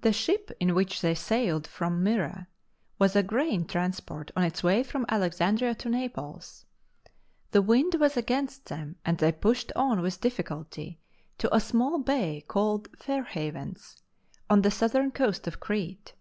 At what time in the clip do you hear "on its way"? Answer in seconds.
4.34-4.82